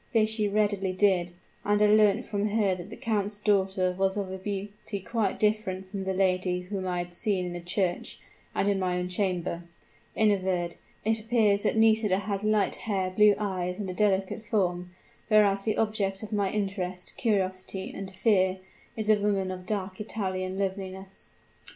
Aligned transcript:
This 0.13 0.31
she 0.31 0.47
readily 0.47 0.93
did, 0.93 1.31
and 1.63 1.79
I 1.79 1.85
learnt 1.85 2.25
from 2.25 2.47
her 2.49 2.73
that 2.73 2.89
the 2.89 2.95
count's 2.95 3.39
daughter 3.39 3.95
was 3.95 4.17
of 4.17 4.31
a 4.31 4.39
beauty 4.39 4.99
quite 4.99 5.37
different 5.37 5.91
from 5.91 6.05
the 6.05 6.13
lady 6.15 6.61
whom 6.61 6.87
I 6.87 6.97
had 6.97 7.13
seen 7.13 7.45
in 7.45 7.53
the 7.53 7.59
church 7.61 8.19
and 8.55 8.67
in 8.67 8.79
my 8.79 8.97
own 8.97 9.09
chamber. 9.09 9.61
In 10.15 10.31
a 10.31 10.37
word, 10.37 10.77
it 11.05 11.19
appears 11.19 11.61
that 11.61 11.77
Nisida 11.77 12.17
has 12.17 12.43
light 12.43 12.73
hair, 12.73 13.11
blue 13.11 13.35
eyes 13.37 13.77
and 13.77 13.91
a 13.91 13.93
delicate 13.93 14.43
form: 14.43 14.89
whereas, 15.27 15.61
the 15.61 15.77
object 15.77 16.23
of 16.23 16.33
my 16.33 16.49
interest, 16.49 17.15
curiosity, 17.15 17.93
and 17.95 18.09
fear, 18.09 18.57
is 18.97 19.07
a 19.07 19.19
woman 19.21 19.51
of 19.51 19.67
dark 19.67 20.01
Italian 20.01 20.57
loveliness. 20.57 21.29